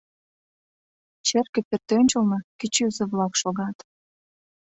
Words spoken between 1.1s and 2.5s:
Черке пӧртӧнчылнӧ